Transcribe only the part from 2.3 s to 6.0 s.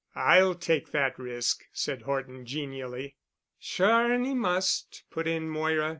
genially. "Sure and he must," put in Moira.